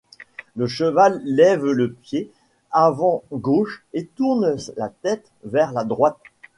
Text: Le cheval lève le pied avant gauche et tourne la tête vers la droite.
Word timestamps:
Le 0.55 0.65
cheval 0.65 1.21
lève 1.23 1.63
le 1.63 1.91
pied 1.93 2.31
avant 2.71 3.21
gauche 3.31 3.85
et 3.93 4.07
tourne 4.07 4.55
la 4.75 4.89
tête 4.89 5.29
vers 5.43 5.71
la 5.73 5.83
droite. 5.83 6.17